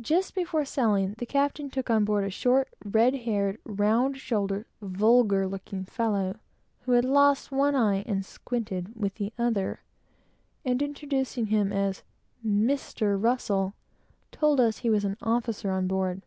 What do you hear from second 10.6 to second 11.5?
and introducing